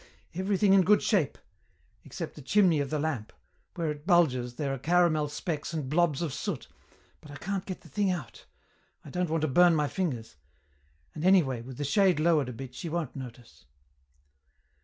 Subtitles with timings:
[0.33, 1.37] "Everything in good shape.
[2.03, 3.31] Except the chimney of the lamp.
[3.75, 6.67] Where it bulges, there are caramel specks and blobs of soot,
[7.21, 8.47] but I can't get the thing out;
[9.05, 10.37] I don't want to burn my fingers;
[11.13, 13.65] and anyway, with the shade lowered a bit she won't notice.